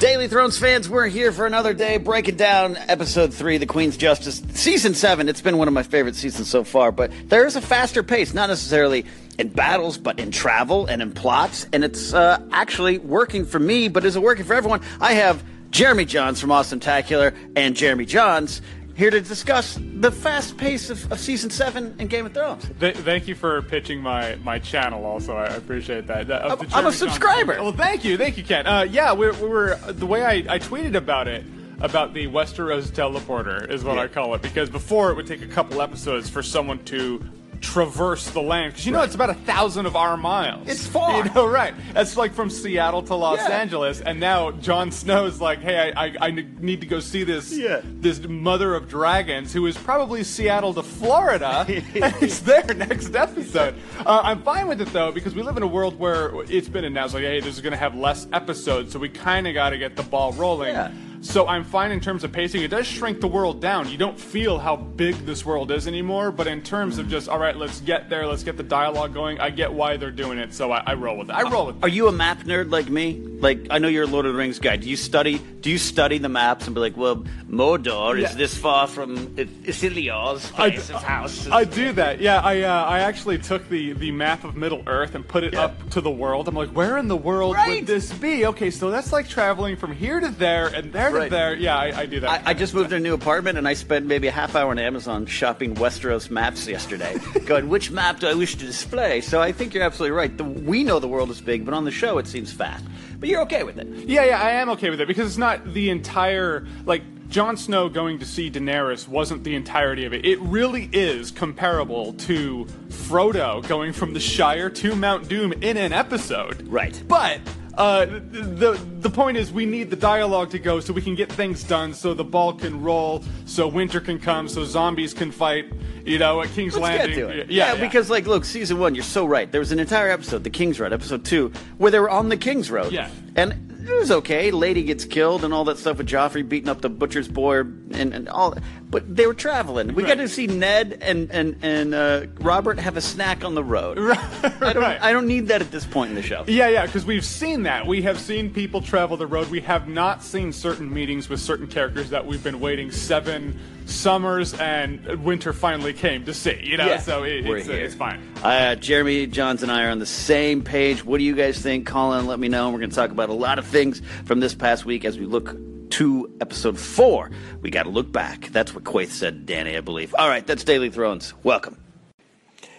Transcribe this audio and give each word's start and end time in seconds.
Daily 0.00 0.28
Thrones 0.28 0.56
fans, 0.56 0.88
we're 0.88 1.08
here 1.08 1.30
for 1.30 1.44
another 1.44 1.74
day 1.74 1.98
breaking 1.98 2.36
down 2.36 2.78
episode 2.88 3.34
three, 3.34 3.58
The 3.58 3.66
Queen's 3.66 3.98
Justice, 3.98 4.42
season 4.54 4.94
seven. 4.94 5.28
It's 5.28 5.42
been 5.42 5.58
one 5.58 5.68
of 5.68 5.74
my 5.74 5.82
favorite 5.82 6.16
seasons 6.16 6.48
so 6.48 6.64
far, 6.64 6.90
but 6.90 7.12
there 7.26 7.44
is 7.44 7.54
a 7.54 7.60
faster 7.60 8.02
pace, 8.02 8.32
not 8.32 8.48
necessarily 8.48 9.04
in 9.38 9.48
battles, 9.48 9.98
but 9.98 10.18
in 10.18 10.30
travel 10.30 10.86
and 10.86 11.02
in 11.02 11.12
plots, 11.12 11.66
and 11.74 11.84
it's 11.84 12.14
uh, 12.14 12.42
actually 12.50 12.96
working 12.96 13.44
for 13.44 13.58
me, 13.58 13.88
but 13.88 14.06
is 14.06 14.16
it 14.16 14.22
working 14.22 14.46
for 14.46 14.54
everyone? 14.54 14.80
I 15.02 15.12
have 15.12 15.44
Jeremy 15.70 16.06
Jahns 16.06 16.40
from 16.40 16.48
Awesometacular 16.48 17.36
and 17.54 17.76
Jeremy 17.76 18.06
Jahns 18.06 18.62
here 19.00 19.10
to 19.10 19.20
discuss 19.22 19.78
the 19.80 20.12
fast 20.12 20.58
pace 20.58 20.90
of, 20.90 21.10
of 21.10 21.18
season 21.18 21.48
seven 21.48 21.96
in 21.98 22.06
Game 22.06 22.26
of 22.26 22.34
Thrones. 22.34 22.70
Th- 22.78 22.94
thank 22.94 23.26
you 23.26 23.34
for 23.34 23.62
pitching 23.62 23.98
my, 23.98 24.34
my 24.44 24.58
channel. 24.58 25.06
Also, 25.06 25.34
I 25.34 25.46
appreciate 25.46 26.06
that. 26.08 26.30
Uh, 26.30 26.54
I'm, 26.60 26.68
I'm 26.74 26.86
a 26.86 26.92
subscriber. 26.92 27.54
Well, 27.62 27.72
thank 27.72 28.04
you, 28.04 28.18
thank 28.18 28.36
you, 28.36 28.44
Ken. 28.44 28.66
Uh, 28.66 28.82
yeah, 28.82 29.14
we, 29.14 29.30
we 29.30 29.48
were 29.48 29.76
the 29.88 30.04
way 30.04 30.22
I, 30.22 30.54
I 30.54 30.58
tweeted 30.58 30.96
about 30.96 31.28
it 31.28 31.46
about 31.80 32.12
the 32.12 32.26
Westeros 32.26 32.88
teleporter 32.90 33.66
is 33.70 33.82
what 33.82 33.96
Yeah. 33.96 34.02
I 34.02 34.08
call 34.08 34.34
it 34.34 34.42
because 34.42 34.68
before 34.68 35.10
it 35.10 35.14
would 35.14 35.26
take 35.26 35.40
a 35.40 35.46
couple 35.48 35.80
episodes 35.80 36.28
for 36.28 36.42
someone 36.42 36.84
to 36.84 37.24
traverse 37.60 38.30
the 38.30 38.40
land 38.40 38.72
because 38.72 38.86
you 38.86 38.92
know 38.92 39.02
it's 39.02 39.14
about 39.14 39.30
a 39.30 39.34
thousand 39.34 39.86
of 39.86 39.94
our 39.96 40.16
miles. 40.16 40.66
It's 40.68 40.86
far. 40.86 41.24
You 41.24 41.32
know, 41.34 41.46
right? 41.60 41.74
That's 41.92 42.16
like 42.16 42.32
from 42.32 42.50
Seattle 42.50 43.02
to 43.04 43.14
Los 43.14 43.38
Yeah. 43.38 43.48
Angeles, 43.58 44.00
and 44.00 44.18
now 44.18 44.50
Jon 44.52 44.90
Snow's 44.90 45.40
like, 45.40 45.60
"Hey, 45.60 45.92
I, 45.94 46.06
I, 46.06 46.16
I 46.20 46.30
need 46.30 46.80
to 46.80 46.86
go 46.86 47.00
see 47.00 47.22
this 47.24 47.56
Yeah. 47.56 47.80
this 47.84 48.20
mother 48.26 48.74
of 48.74 48.88
dragons 48.88 49.52
who 49.52 49.66
is 49.66 49.76
probably 49.76 50.24
Seattle 50.24 50.74
to 50.74 50.82
Florida, 50.82 51.64
he's 52.20 52.42
there 52.42 52.64
next 52.74 53.14
episode. 53.14 53.74
Uh, 54.06 54.20
I'm 54.24 54.42
fine 54.42 54.66
with 54.68 54.80
it 54.80 54.92
though 54.92 55.12
because 55.12 55.34
we 55.34 55.42
live 55.42 55.56
in 55.56 55.62
a 55.62 55.66
world 55.66 55.98
where 55.98 56.32
it's 56.50 56.68
been 56.68 56.84
announced 56.84 57.14
like, 57.14 57.24
hey, 57.24 57.40
this 57.40 57.54
is 57.56 57.60
going 57.60 57.72
to 57.72 57.76
have 57.78 57.94
less 57.94 58.26
episodes, 58.32 58.92
so 58.92 58.98
we 58.98 59.08
kind 59.08 59.46
of 59.46 59.54
got 59.54 59.70
to 59.70 59.78
get 59.78 59.96
the 59.96 60.02
ball 60.02 60.32
rolling. 60.32 60.74
Yeah. 60.74 60.92
So 61.22 61.46
I'm 61.46 61.64
fine 61.64 61.92
in 61.92 62.00
terms 62.00 62.24
of 62.24 62.32
pacing. 62.32 62.62
It 62.62 62.68
does 62.68 62.86
shrink 62.86 63.20
the 63.20 63.28
world 63.28 63.60
down. 63.60 63.90
You 63.90 63.98
don't 63.98 64.18
feel 64.18 64.58
how 64.58 64.76
big 64.76 65.14
this 65.26 65.44
world 65.44 65.70
is 65.70 65.86
anymore, 65.86 66.32
but 66.32 66.46
in 66.46 66.62
terms 66.62 66.96
of 66.96 67.08
just 67.08 67.28
all 67.28 67.38
right, 67.38 67.54
let's 67.56 67.80
get 67.82 68.08
there, 68.08 68.26
let's 68.26 68.42
get 68.42 68.56
the 68.56 68.62
dialogue 68.62 69.12
going. 69.12 69.38
I 69.38 69.50
get 69.50 69.72
why 69.72 69.98
they're 69.98 70.10
doing 70.10 70.38
it, 70.38 70.54
so 70.54 70.72
I, 70.72 70.82
I 70.86 70.94
roll 70.94 71.18
with 71.18 71.28
it. 71.28 71.34
I 71.34 71.42
roll 71.50 71.66
with 71.66 71.76
it. 71.76 71.84
Are 71.84 71.88
you 71.88 72.08
a 72.08 72.12
map 72.12 72.38
nerd 72.44 72.70
like 72.72 72.88
me? 72.88 73.20
Like 73.40 73.66
I 73.70 73.78
know 73.78 73.88
you're 73.88 74.04
a 74.04 74.06
Lord 74.06 74.24
of 74.26 74.32
the 74.32 74.38
Rings 74.38 74.58
guy. 74.58 74.76
Do 74.76 74.88
you 74.88 74.96
study? 74.96 75.38
Do 75.38 75.70
you 75.70 75.76
study 75.78 76.16
the 76.18 76.28
maps 76.30 76.66
and 76.66 76.74
be 76.74 76.80
like, 76.80 76.96
well, 76.96 77.24
Mordor 77.50 78.18
Yeah. 78.18 78.28
is 78.30 78.36
this 78.36 78.56
far 78.56 78.86
from 78.86 79.18
Isilios 79.36 80.58
I, 80.58 80.70
his 80.70 80.88
house? 80.88 81.46
I 81.48 81.64
do 81.64 81.92
that. 81.92 82.20
Yeah, 82.20 82.40
I 82.40 82.62
uh, 82.62 82.84
I 82.84 83.00
actually 83.00 83.38
took 83.38 83.68
the, 83.68 83.92
the 83.92 84.10
map 84.10 84.44
of 84.44 84.56
Middle 84.56 84.82
Earth 84.86 85.14
and 85.14 85.26
put 85.26 85.44
it 85.44 85.52
Yeah. 85.54 85.64
up 85.64 85.90
to 85.90 86.00
the 86.00 86.10
world. 86.10 86.48
I'm 86.48 86.54
like, 86.54 86.70
where 86.70 86.96
in 86.98 87.08
the 87.08 87.16
world 87.16 87.54
Right. 87.56 87.76
would 87.80 87.86
this 87.86 88.12
be? 88.12 88.46
Okay, 88.46 88.70
so 88.70 88.90
that's 88.90 89.12
like 89.12 89.28
traveling 89.28 89.76
from 89.76 89.92
here 89.92 90.18
to 90.20 90.28
there 90.28 90.68
and 90.68 90.92
there 90.92 91.09
Right. 91.12 91.30
there. 91.30 91.54
Yeah, 91.54 91.76
I, 91.76 92.00
I 92.00 92.06
do 92.06 92.20
that. 92.20 92.46
I, 92.46 92.50
I 92.50 92.54
just 92.54 92.74
moved 92.74 92.90
to 92.90 92.96
a 92.96 93.00
new 93.00 93.14
apartment 93.14 93.58
and 93.58 93.66
I 93.66 93.74
spent 93.74 94.06
maybe 94.06 94.26
a 94.26 94.32
half 94.32 94.54
hour 94.54 94.70
on 94.70 94.78
Amazon 94.78 95.26
shopping 95.26 95.74
Westeros 95.74 96.30
maps 96.30 96.66
yesterday, 96.66 97.16
going, 97.46 97.68
which 97.68 97.90
map 97.90 98.20
do 98.20 98.28
I 98.28 98.34
wish 98.34 98.56
to 98.56 98.66
display? 98.66 99.20
So 99.20 99.40
I 99.40 99.52
think 99.52 99.74
you're 99.74 99.84
absolutely 99.84 100.16
right. 100.16 100.36
The, 100.36 100.44
we 100.44 100.84
know 100.84 100.98
the 100.98 101.08
world 101.08 101.30
is 101.30 101.40
big, 101.40 101.64
but 101.64 101.74
on 101.74 101.84
the 101.84 101.90
show 101.90 102.18
it 102.18 102.26
seems 102.26 102.52
fast. 102.52 102.84
But 103.18 103.28
you're 103.28 103.42
okay 103.42 103.62
with 103.62 103.78
it. 103.78 103.86
Yeah, 104.08 104.24
yeah, 104.24 104.40
I 104.40 104.50
am 104.52 104.70
okay 104.70 104.90
with 104.90 105.00
it 105.00 105.08
because 105.08 105.26
it's 105.26 105.38
not 105.38 105.74
the 105.74 105.90
entire 105.90 106.66
like 106.86 107.02
Jon 107.30 107.56
Snow 107.56 107.88
going 107.88 108.18
to 108.18 108.26
see 108.26 108.50
Daenerys 108.50 109.06
wasn't 109.06 109.44
the 109.44 109.54
entirety 109.54 110.04
of 110.04 110.12
it. 110.12 110.26
It 110.26 110.40
really 110.40 110.90
is 110.92 111.30
comparable 111.30 112.12
to 112.14 112.66
Frodo 112.88 113.66
going 113.68 113.92
from 113.92 114.14
the 114.14 114.20
Shire 114.20 114.68
to 114.70 114.96
Mount 114.96 115.28
Doom 115.28 115.52
in 115.52 115.76
an 115.76 115.92
episode. 115.92 116.66
Right. 116.66 117.00
But 117.06 117.40
uh, 117.74 118.04
the 118.06 118.80
the 119.00 119.10
point 119.10 119.36
is 119.36 119.52
we 119.52 119.64
need 119.64 119.90
the 119.90 119.96
dialogue 119.96 120.50
to 120.50 120.58
go 120.58 120.80
so 120.80 120.92
we 120.92 121.02
can 121.02 121.14
get 121.14 121.30
things 121.30 121.62
done, 121.64 121.94
so 121.94 122.14
the 122.14 122.24
ball 122.24 122.52
can 122.52 122.82
roll, 122.82 123.22
so 123.46 123.68
winter 123.68 124.00
can 124.00 124.18
come, 124.18 124.48
so 124.48 124.64
zombies 124.64 125.14
can 125.14 125.30
fight. 125.30 125.66
You 126.04 126.18
know, 126.18 126.40
at 126.42 126.48
King's 126.50 126.74
Let's 126.74 126.82
Landing. 126.98 127.18
get 127.18 127.26
to 127.26 127.38
it. 127.40 127.50
Yeah, 127.50 127.76
because 127.76 128.10
like, 128.10 128.26
look, 128.26 128.44
season 128.44 128.78
one, 128.78 128.94
you're 128.94 129.04
so 129.04 129.24
right. 129.26 129.50
There 129.50 129.60
was 129.60 129.72
an 129.72 129.78
entire 129.78 130.10
episode, 130.10 130.44
the 130.44 130.50
King's 130.50 130.80
Road, 130.80 130.92
episode 130.92 131.24
two, 131.24 131.52
where 131.78 131.90
they 131.90 132.00
were 132.00 132.10
on 132.10 132.28
the 132.28 132.36
King's 132.36 132.70
Road. 132.70 132.92
Yeah. 132.92 133.10
and 133.36 133.69
it 133.88 133.98
was 133.98 134.10
okay. 134.10 134.50
Lady 134.50 134.82
gets 134.82 135.04
killed 135.04 135.44
and 135.44 135.52
all 135.52 135.64
that 135.64 135.78
stuff 135.78 135.98
with 135.98 136.08
Joffrey 136.08 136.46
beating 136.48 136.68
up 136.68 136.80
the 136.80 136.90
butcher's 136.90 137.28
boy 137.28 137.60
and, 137.60 137.94
and 137.94 138.28
all. 138.28 138.56
But 138.88 139.14
they 139.14 139.26
were 139.26 139.34
traveling. 139.34 139.94
We 139.94 140.02
got 140.02 140.18
to 140.18 140.28
see 140.28 140.46
Ned 140.46 140.98
and 141.00 141.30
and 141.30 141.56
and 141.62 141.94
uh, 141.94 142.26
Robert 142.40 142.78
have 142.78 142.96
a 142.96 143.00
snack 143.00 143.44
on 143.44 143.54
the 143.54 143.62
road. 143.62 143.98
I 144.10 144.72
don't. 144.72 144.82
Right. 144.82 145.00
I 145.00 145.12
don't 145.12 145.28
need 145.28 145.48
that 145.48 145.60
at 145.60 145.70
this 145.70 145.86
point 145.86 146.10
in 146.10 146.16
the 146.16 146.22
show. 146.22 146.44
Yeah, 146.48 146.68
yeah, 146.68 146.86
because 146.86 147.04
we've 147.06 147.24
seen 147.24 147.62
that. 147.64 147.86
We 147.86 148.02
have 148.02 148.18
seen 148.18 148.52
people 148.52 148.82
travel 148.82 149.16
the 149.16 149.26
road. 149.26 149.48
We 149.48 149.60
have 149.60 149.88
not 149.88 150.24
seen 150.24 150.52
certain 150.52 150.92
meetings 150.92 151.28
with 151.28 151.40
certain 151.40 151.68
characters 151.68 152.10
that 152.10 152.26
we've 152.26 152.42
been 152.42 152.58
waiting 152.58 152.90
seven 152.90 153.58
summers 153.86 154.54
and 154.54 155.04
winter 155.24 155.52
finally 155.52 155.92
came 155.92 156.24
to 156.24 156.34
see. 156.34 156.58
You 156.62 156.76
know, 156.76 156.86
Yeah, 156.86 156.98
so 156.98 157.24
it, 157.24 157.46
it's, 157.46 157.68
uh, 157.68 157.72
it's 157.72 157.94
fine. 157.94 158.20
Uh, 158.42 158.74
Jeremy 158.76 159.26
Jahns 159.26 159.62
and 159.62 159.70
I 159.70 159.84
are 159.84 159.90
on 159.90 159.98
the 159.98 160.06
same 160.06 160.62
page. 160.62 161.04
What 161.04 161.18
do 161.18 161.24
you 161.24 161.34
guys 161.34 161.58
think? 161.58 161.86
Call 161.86 162.14
in, 162.14 162.26
let 162.26 162.38
me 162.38 162.48
know. 162.48 162.70
We're 162.70 162.78
going 162.78 162.90
to 162.90 162.96
talk 162.96 163.10
about 163.10 163.28
a 163.28 163.34
lot 163.34 163.58
of 163.58 163.66
things 163.70 164.02
from 164.24 164.40
this 164.40 164.54
past 164.54 164.84
week 164.84 165.04
as 165.04 165.18
we 165.18 165.26
look 165.26 165.56
to 165.90 166.30
episode 166.40 166.78
four. 166.78 167.30
We 167.60 167.70
got 167.70 167.84
to 167.84 167.90
look 167.90 168.12
back. 168.12 168.48
That's 168.48 168.74
what 168.74 168.84
Quaithe 168.84 169.10
said, 169.10 169.46
Dany, 169.46 169.76
I 169.76 169.80
believe. 169.80 170.14
All 170.18 170.28
right, 170.28 170.46
that's 170.46 170.64
Daily 170.64 170.90
Thrones. 170.90 171.34
Welcome. 171.42 171.78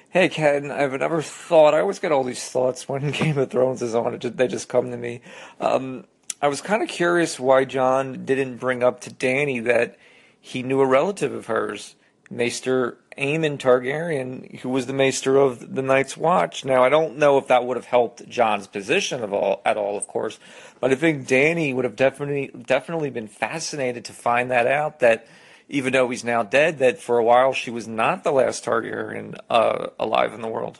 Hey 0.09 0.27
Ken, 0.27 0.71
I've 0.71 0.91
never 0.99 1.21
thought. 1.21 1.73
I 1.73 1.79
always 1.79 1.99
get 1.99 2.11
all 2.11 2.25
these 2.25 2.43
thoughts 2.43 2.89
when 2.89 3.11
Game 3.11 3.37
of 3.37 3.49
Thrones 3.49 3.81
is 3.81 3.95
on. 3.95 4.19
They 4.21 4.47
just 4.47 4.67
come 4.67 4.91
to 4.91 4.97
me. 4.97 5.21
Um, 5.61 6.03
I 6.41 6.49
was 6.49 6.59
kind 6.59 6.83
of 6.83 6.89
curious 6.89 7.39
why 7.39 7.63
Jon 7.63 8.25
didn't 8.25 8.57
bring 8.57 8.83
up 8.83 8.99
to 9.01 9.09
Dany 9.09 9.63
that 9.63 9.97
he 10.41 10.63
knew 10.63 10.81
a 10.81 10.85
relative 10.85 11.31
of 11.31 11.45
hers, 11.45 11.95
Maester 12.29 12.97
Aemon 13.17 13.57
Targaryen, 13.57 14.59
who 14.59 14.69
was 14.69 14.85
the 14.85 14.93
Maester 14.93 15.37
of 15.37 15.75
the 15.75 15.81
Night's 15.81 16.15
Watch. 16.15 16.63
Now 16.65 16.83
I 16.83 16.89
don't 16.89 17.17
know 17.17 17.37
if 17.37 17.47
that 17.47 17.65
would 17.65 17.77
have 17.77 17.85
helped 17.85 18.27
Jon's 18.27 18.67
position 18.67 19.23
of 19.23 19.33
all 19.33 19.61
at 19.65 19.77
all, 19.77 19.97
of 19.97 20.07
course, 20.07 20.39
but 20.79 20.91
I 20.91 20.95
think 20.95 21.27
Dany 21.27 21.75
would 21.75 21.85
have 21.85 21.95
definitely 21.95 22.51
definitely 22.65 23.09
been 23.09 23.27
fascinated 23.27 24.05
to 24.05 24.13
find 24.13 24.51
that 24.51 24.67
out. 24.67 24.99
That 24.99 25.27
even 25.69 25.93
though 25.93 26.09
he's 26.09 26.23
now 26.23 26.43
dead, 26.43 26.79
that 26.79 27.01
for 27.01 27.17
a 27.17 27.23
while 27.23 27.53
she 27.53 27.71
was 27.71 27.87
not 27.87 28.23
the 28.23 28.31
last 28.31 28.65
Targaryen 28.65 29.37
uh, 29.49 29.87
alive 29.99 30.33
in 30.33 30.41
the 30.41 30.47
world. 30.47 30.79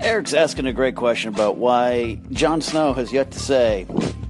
Eric's 0.00 0.34
asking 0.34 0.66
a 0.66 0.72
great 0.74 0.94
question 0.94 1.32
about 1.32 1.56
why 1.56 2.20
Jon 2.30 2.60
Snow 2.60 2.92
has 2.92 3.12
yet 3.12 3.30
to 3.30 3.38
say, 3.38 3.86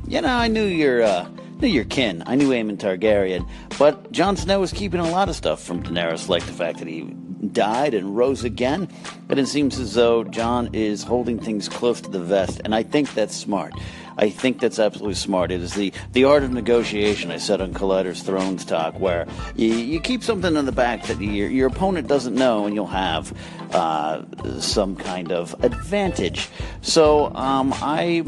you 0.06 0.20
know, 0.20 0.28
I 0.28 0.46
knew 0.46 0.64
your, 0.64 1.02
uh, 1.02 1.28
knew 1.60 1.68
your 1.68 1.84
kin. 1.84 2.22
I 2.26 2.34
knew 2.34 2.50
Aemon 2.50 2.78
Targaryen. 2.78 3.48
But 3.78 4.12
Jon 4.12 4.36
Snow 4.36 4.62
is 4.62 4.72
keeping 4.72 5.00
a 5.00 5.10
lot 5.10 5.28
of 5.28 5.36
stuff 5.36 5.62
from 5.62 5.82
Daenerys, 5.82 6.28
like 6.28 6.44
the 6.44 6.52
fact 6.52 6.78
that 6.78 6.88
he 6.88 7.02
died 7.52 7.94
and 7.94 8.16
rose 8.16 8.44
again. 8.44 8.88
But 9.26 9.38
it 9.38 9.46
seems 9.46 9.78
as 9.78 9.94
though 9.94 10.24
Jon 10.24 10.70
is 10.72 11.02
holding 11.02 11.38
things 11.38 11.68
close 11.68 12.00
to 12.00 12.10
the 12.10 12.20
vest, 12.20 12.60
and 12.64 12.74
I 12.74 12.82
think 12.82 13.14
that's 13.14 13.34
smart. 13.34 13.74
I 14.18 14.30
think 14.30 14.60
that's 14.60 14.78
absolutely 14.78 15.14
smart. 15.14 15.50
It 15.50 15.60
is 15.60 15.74
the, 15.74 15.92
the 16.12 16.24
art 16.24 16.42
of 16.42 16.50
negotiation 16.50 17.30
I 17.30 17.36
said 17.36 17.60
on 17.60 17.74
Collider's 17.74 18.22
Thrones 18.22 18.64
Talk, 18.64 18.98
where 18.98 19.26
you, 19.56 19.68
you 19.74 20.00
keep 20.00 20.22
something 20.22 20.56
in 20.56 20.64
the 20.64 20.72
back 20.72 21.04
that 21.04 21.20
your, 21.20 21.50
your 21.50 21.68
opponent 21.68 22.08
doesn't 22.08 22.34
know, 22.34 22.64
and 22.64 22.74
you'll 22.74 22.86
have 22.86 23.36
uh, 23.72 24.22
some 24.58 24.96
kind 24.96 25.32
of 25.32 25.54
advantage. 25.62 26.48
So 26.80 27.34
um, 27.34 27.72
I. 27.76 28.24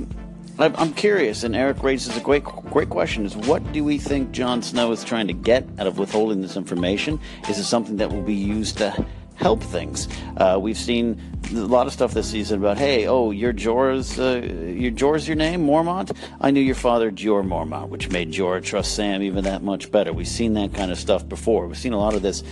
I'm 0.60 0.93
curious, 0.93 1.44
and 1.44 1.55
Eric 1.55 1.84
raises 1.84 2.16
a 2.16 2.20
great, 2.20 2.43
great 2.43 2.90
question: 2.90 3.25
Is 3.25 3.37
what 3.37 3.72
do 3.72 3.84
we 3.84 3.96
think 3.96 4.32
Jon 4.32 4.60
Snow 4.60 4.90
is 4.90 5.05
trying 5.05 5.28
to 5.28 5.32
get 5.32 5.64
out 5.78 5.87
of 5.87 5.99
withholding 5.99 6.40
this 6.43 6.56
information? 6.56 7.20
Is 7.49 7.58
it 7.58 7.64
something 7.64 7.96
that 7.99 8.10
will 8.10 8.22
be 8.22 8.34
used 8.34 8.76
to 8.78 9.06
help 9.37 9.62
things? 9.62 10.08
Uh, 10.37 10.58
we've 10.60 10.76
seen 10.76 11.20
a 11.52 11.60
lot 11.60 11.87
of 11.87 11.93
stuff 11.93 12.12
this 12.12 12.28
season 12.28 12.58
about, 12.58 12.76
hey, 12.76 13.06
oh, 13.06 13.31
your 13.31 13.52
Jorah's, 13.52 14.19
uh, 14.19 14.44
your 14.44 14.90
Jorah's 14.90 15.28
your 15.28 15.37
name, 15.37 15.64
Mormont. 15.64 16.16
I 16.40 16.50
knew 16.50 16.61
your 16.61 16.75
father, 16.75 17.12
Jeor 17.12 17.46
Mormont, 17.46 17.88
which 17.88 18.11
made 18.11 18.32
Jorah 18.32 18.62
trust 18.62 18.96
Sam 18.96 19.22
even 19.22 19.44
that 19.44 19.62
much 19.62 19.93
better. 19.93 20.12
We've 20.12 20.26
seen 20.26 20.54
that 20.54 20.75
kind 20.75 20.90
of 20.90 20.99
stuff 20.99 21.28
before. 21.28 21.69
We've 21.69 21.78
seen 21.78 21.93
a 21.93 22.00
lot 22.00 22.14
of 22.14 22.22
this. 22.22 22.43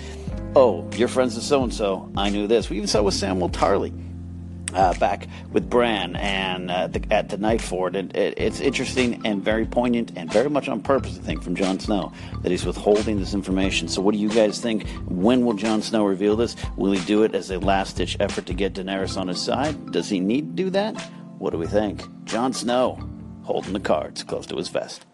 Oh, 0.55 0.88
you're 0.94 1.09
friends 1.09 1.35
with 1.35 1.44
so 1.44 1.64
and 1.64 1.75
so. 1.75 2.09
I 2.17 2.31
knew 2.31 2.47
this. 2.47 2.70
We 2.70 2.76
even 2.76 2.87
saw 2.87 3.00
it 3.00 3.05
with 3.05 3.14
Samuel 3.14 3.50
Tarly 3.50 3.93
uh, 4.76 4.94
back 4.94 5.26
with 5.52 5.69
Bran 5.69 6.17
and 6.17 6.70
uh, 6.70 6.87
the, 6.87 7.02
at 7.11 7.28
the 7.31 7.38
Night 7.38 7.61
Fort. 7.61 7.96
And 7.96 8.14
it, 8.14 8.34
it's 8.37 8.61
interesting 8.61 9.23
and 9.25 9.43
very 9.43 9.64
poignant 9.64 10.12
and 10.17 10.31
very 10.32 10.50
much 10.50 10.69
on 10.69 10.82
purpose, 10.82 11.19
I 11.19 11.23
think, 11.23 11.43
from 11.43 11.56
Jon 11.56 11.81
Snow 11.81 12.12
that 12.43 12.50
he's 12.50 12.64
withholding 12.64 13.19
this 13.19 13.34
information. 13.34 13.88
So, 13.88 14.02
what 14.02 14.12
do 14.12 14.19
you 14.19 14.28
guys 14.28 14.61
think? 14.61 14.87
When 15.08 15.44
will 15.44 15.55
Jon 15.55 15.82
Snow 15.82 16.05
reveal 16.05 16.37
this? 16.37 16.55
Will 16.76 16.93
he 16.93 17.05
do 17.06 17.23
it 17.23 17.34
as 17.34 17.50
a 17.50 17.58
last 17.58 17.96
ditch 17.96 18.17
effort 18.20 18.46
to 18.46 18.55
get 18.55 18.75
Daenerys 18.75 19.17
on 19.17 19.28
his 19.28 19.40
side? 19.40 19.93
Does 19.93 20.08
he 20.08 20.20
need 20.20 20.56
to 20.56 20.64
do 20.64 20.70
that? 20.70 21.00
What 21.38 21.50
do 21.50 21.58
we 21.58 21.67
think? 21.67 22.02
Jon 22.25 22.52
Snow 22.52 22.99
holding 23.43 23.73
the 23.73 23.81
cards 23.81 24.23
close 24.23 24.46
to 24.46 24.56
his 24.56 24.69
vest. 24.69 25.06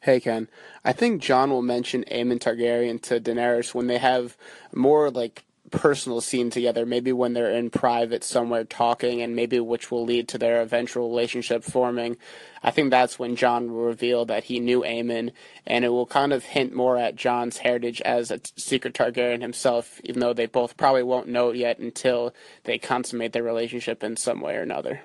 Hey 0.00 0.18
Ken, 0.18 0.48
I 0.84 0.92
think 0.92 1.22
Jon 1.22 1.50
will 1.50 1.62
mention 1.62 2.04
Aemon 2.10 2.40
Targaryen 2.40 3.00
to 3.02 3.20
Daenerys 3.20 3.72
when 3.72 3.86
they 3.86 3.98
have 3.98 4.36
more 4.74 5.10
like 5.10 5.44
personal 5.72 6.20
scene 6.20 6.50
together, 6.50 6.86
maybe 6.86 7.12
when 7.12 7.32
they're 7.32 7.50
in 7.50 7.70
private 7.70 8.22
somewhere 8.22 8.62
talking, 8.64 9.22
and 9.22 9.34
maybe 9.34 9.58
which 9.58 9.90
will 9.90 10.04
lead 10.04 10.28
to 10.28 10.38
their 10.38 10.60
eventual 10.60 11.08
relationship 11.08 11.64
forming. 11.64 12.16
I 12.62 12.70
think 12.70 12.90
that's 12.90 13.18
when 13.18 13.34
Jon 13.34 13.72
will 13.72 13.86
reveal 13.86 14.24
that 14.26 14.44
he 14.44 14.60
knew 14.60 14.82
Aemon, 14.82 15.32
and 15.66 15.84
it 15.84 15.88
will 15.88 16.06
kind 16.06 16.32
of 16.32 16.44
hint 16.44 16.72
more 16.72 16.96
at 16.96 17.16
Jon's 17.16 17.58
heritage 17.58 18.00
as 18.02 18.30
a 18.30 18.40
secret 18.56 18.94
Targaryen 18.94 19.40
himself, 19.40 20.00
even 20.04 20.20
though 20.20 20.34
they 20.34 20.46
both 20.46 20.76
probably 20.76 21.02
won't 21.02 21.26
know 21.26 21.50
it 21.50 21.56
yet 21.56 21.78
until 21.78 22.32
they 22.64 22.78
consummate 22.78 23.32
their 23.32 23.42
relationship 23.42 24.04
in 24.04 24.16
some 24.16 24.40
way 24.40 24.54
or 24.54 24.62
another. 24.62 25.00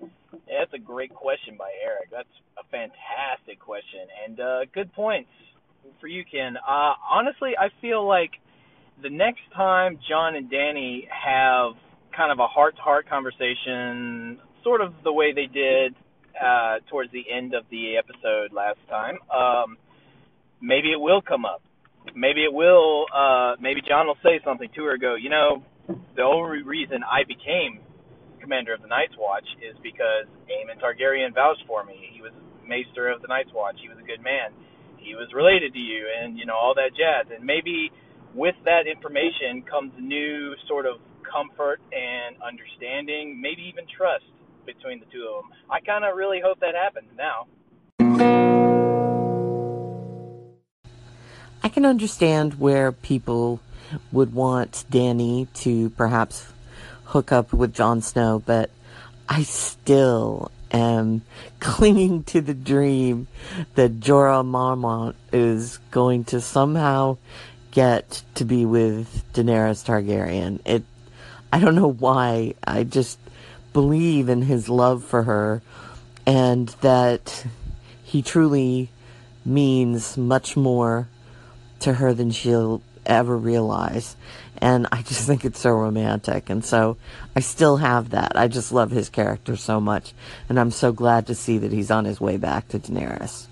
Yeah, 0.00 0.58
that's 0.58 0.74
a 0.74 0.78
great 0.78 1.14
question 1.14 1.56
by 1.56 1.70
Eric. 1.84 2.10
That's 2.10 2.28
a 2.58 2.64
fantastic 2.70 3.60
question, 3.60 4.00
and 4.26 4.40
uh, 4.40 4.64
good 4.72 4.92
points 4.94 5.30
for 6.00 6.08
you, 6.08 6.24
Ken. 6.24 6.56
Uh, 6.56 6.94
honestly, 7.08 7.52
I 7.58 7.68
feel 7.80 8.06
like 8.06 8.32
the 9.00 9.10
next 9.10 9.42
time 9.54 9.98
Jon 10.08 10.34
and 10.34 10.50
Dany 10.50 11.06
have 11.08 11.74
kind 12.16 12.30
of 12.30 12.38
a 12.38 12.46
heart 12.46 12.76
to 12.76 12.82
heart 12.82 13.08
conversation, 13.08 14.38
sort 14.62 14.80
of 14.80 14.92
the 15.04 15.12
way 15.12 15.32
they 15.32 15.46
did 15.46 15.94
uh, 16.36 16.78
towards 16.90 17.10
the 17.12 17.24
end 17.30 17.54
of 17.54 17.64
the 17.70 17.96
episode 17.96 18.52
last 18.52 18.78
time, 18.88 19.16
um, 19.30 19.76
maybe 20.60 20.92
it 20.92 21.00
will 21.00 21.22
come 21.22 21.44
up. 21.44 21.62
Maybe 22.14 22.42
it 22.44 22.52
will. 22.52 23.06
Uh, 23.14 23.54
maybe 23.60 23.80
Jon 23.86 24.06
will 24.06 24.18
say 24.22 24.40
something 24.44 24.68
to 24.74 24.84
her. 24.84 24.98
Go, 24.98 25.14
you 25.14 25.30
know, 25.30 25.62
the 26.16 26.22
only 26.22 26.62
reason 26.62 27.02
I 27.06 27.24
became 27.26 27.80
commander 28.40 28.74
of 28.74 28.82
the 28.82 28.90
Night's 28.90 29.14
Watch 29.16 29.46
is 29.62 29.78
because 29.82 30.26
Aemon 30.50 30.82
Targaryen 30.82 31.32
vouched 31.32 31.62
for 31.66 31.84
me. 31.86 32.10
He 32.10 32.20
was 32.20 32.32
maester 32.66 33.08
of 33.08 33.22
the 33.22 33.28
Night's 33.28 33.54
Watch. 33.54 33.78
He 33.80 33.88
was 33.88 33.98
a 34.02 34.06
good 34.06 34.18
man. 34.22 34.50
He 34.98 35.14
was 35.14 35.30
related 35.34 35.72
to 35.72 35.78
you, 35.78 36.10
and 36.10 36.38
you 36.38 36.46
know 36.46 36.58
all 36.58 36.74
that 36.74 36.90
jazz. 36.98 37.30
And 37.30 37.46
maybe 37.46 37.90
with 38.34 38.54
that 38.64 38.86
information 38.86 39.62
comes 39.62 39.92
a 39.98 40.00
new 40.00 40.54
sort 40.68 40.86
of 40.86 40.98
comfort 41.22 41.80
and 41.92 42.36
understanding, 42.42 43.40
maybe 43.40 43.62
even 43.62 43.84
trust 43.96 44.24
between 44.66 45.00
the 45.00 45.06
two 45.06 45.26
of 45.28 45.44
them. 45.44 45.52
I 45.70 45.80
kind 45.80 46.04
of 46.04 46.16
really 46.16 46.40
hope 46.44 46.60
that 46.60 46.74
happens 46.74 47.08
now. 47.16 47.46
I 51.64 51.68
can 51.68 51.84
understand 51.84 52.58
where 52.58 52.90
people 52.90 53.60
would 54.10 54.34
want 54.34 54.84
Dany 54.90 55.46
to 55.54 55.90
perhaps 55.90 56.52
hook 57.04 57.30
up 57.30 57.52
with 57.52 57.74
Jon 57.74 58.00
Snow, 58.00 58.42
but 58.44 58.70
I 59.28 59.42
still 59.42 60.50
am 60.72 61.22
clinging 61.60 62.24
to 62.24 62.40
the 62.40 62.54
dream 62.54 63.28
that 63.74 64.00
Jorah 64.00 64.44
Mormont 64.44 65.14
is 65.32 65.78
going 65.90 66.24
to 66.24 66.40
somehow 66.40 67.18
get 67.72 68.22
to 68.36 68.44
be 68.44 68.64
with 68.64 69.24
Daenerys 69.32 69.84
Targaryen. 69.84 70.60
It, 70.64 70.84
I 71.52 71.58
don't 71.58 71.74
know 71.74 71.90
why. 71.90 72.54
I 72.64 72.84
just 72.84 73.18
believe 73.72 74.28
in 74.28 74.42
his 74.42 74.68
love 74.68 75.02
for 75.02 75.24
her, 75.24 75.62
and 76.26 76.68
that 76.82 77.44
he 78.04 78.22
truly 78.22 78.90
means 79.44 80.16
much 80.16 80.56
more 80.56 81.08
to 81.80 81.94
her 81.94 82.14
than 82.14 82.30
she'll 82.30 82.80
ever 83.04 83.36
realize. 83.36 84.16
And 84.58 84.86
I 84.92 85.02
just 85.02 85.22
think 85.26 85.44
it's 85.44 85.60
so 85.60 85.72
romantic. 85.72 86.48
And 86.50 86.64
so 86.64 86.96
I 87.34 87.40
still 87.40 87.78
have 87.78 88.10
that. 88.10 88.32
I 88.36 88.48
just 88.48 88.72
love 88.72 88.90
his 88.90 89.08
character 89.08 89.56
so 89.56 89.80
much. 89.80 90.12
And 90.48 90.60
I'm 90.60 90.70
so 90.70 90.92
glad 90.92 91.26
to 91.26 91.34
see 91.34 91.58
that 91.58 91.72
he's 91.72 91.90
on 91.90 92.04
his 92.04 92.20
way 92.20 92.36
back 92.36 92.68
to 92.68 92.78
Daenerys. 92.78 93.48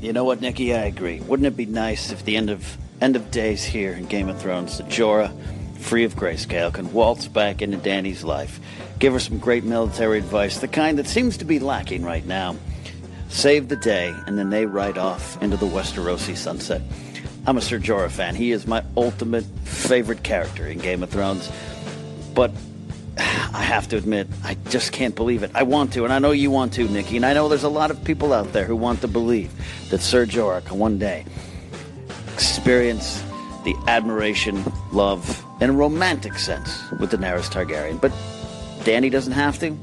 You 0.00 0.12
know 0.12 0.22
what, 0.22 0.40
Nikki? 0.40 0.72
I 0.74 0.84
agree. 0.84 1.20
Wouldn't 1.20 1.46
it 1.46 1.56
be 1.56 1.66
nice 1.66 2.12
if 2.12 2.24
the 2.24 2.36
end 2.36 2.50
of 2.50 2.78
end 3.00 3.16
of 3.16 3.30
days 3.32 3.64
here 3.64 3.92
in 3.92 4.06
Game 4.06 4.28
of 4.28 4.40
Thrones, 4.40 4.78
that 4.78 4.86
Jorah, 4.88 5.32
free 5.78 6.04
of 6.04 6.14
grayscale, 6.14 6.72
can 6.72 6.92
waltz 6.92 7.26
back 7.26 7.62
into 7.62 7.76
Dany's 7.76 8.22
life, 8.22 8.60
give 8.98 9.12
her 9.12 9.20
some 9.20 9.38
great 9.38 9.64
military 9.64 10.18
advice, 10.18 10.58
the 10.58 10.68
kind 10.68 10.98
that 10.98 11.06
seems 11.06 11.36
to 11.38 11.44
be 11.44 11.58
lacking 11.58 12.04
right 12.04 12.24
now, 12.26 12.56
save 13.28 13.68
the 13.68 13.76
day, 13.76 14.14
and 14.26 14.38
then 14.38 14.50
they 14.50 14.66
ride 14.66 14.98
off 14.98 15.40
into 15.42 15.56
the 15.56 15.66
Westerosi 15.66 16.36
sunset. 16.36 16.82
I'm 17.46 17.56
a 17.56 17.60
Ser 17.60 17.80
Jorah 17.80 18.10
fan. 18.10 18.34
He 18.34 18.52
is 18.52 18.66
my 18.66 18.84
ultimate 18.96 19.44
favorite 19.64 20.22
character 20.22 20.66
in 20.66 20.78
Game 20.78 21.02
of 21.02 21.10
Thrones. 21.10 21.50
But 22.34 22.52
I 23.52 23.62
have 23.62 23.88
to 23.88 23.96
admit, 23.96 24.28
I 24.44 24.54
just 24.68 24.92
can't 24.92 25.14
believe 25.14 25.42
it. 25.42 25.50
I 25.54 25.62
want 25.62 25.92
to, 25.94 26.04
and 26.04 26.12
I 26.12 26.18
know 26.18 26.32
you 26.32 26.50
want 26.50 26.74
to, 26.74 26.86
Nikki, 26.88 27.16
and 27.16 27.24
I 27.24 27.32
know 27.32 27.48
there's 27.48 27.64
a 27.64 27.68
lot 27.68 27.90
of 27.90 28.02
people 28.04 28.32
out 28.32 28.52
there 28.52 28.64
who 28.64 28.76
want 28.76 29.00
to 29.00 29.08
believe 29.08 29.50
that 29.90 30.00
Ser 30.00 30.26
Jorah 30.26 30.64
can 30.64 30.78
one 30.78 30.98
day 30.98 31.24
experience 32.34 33.22
the 33.64 33.74
admiration, 33.86 34.62
love, 34.92 35.44
in 35.60 35.70
a 35.70 35.72
romantic 35.72 36.38
sense 36.38 36.90
with 36.92 37.10
Daenerys 37.10 37.50
Targaryen. 37.50 38.00
But 38.00 38.12
Dany 38.80 39.10
doesn't 39.10 39.32
have 39.32 39.58
to. 39.60 39.76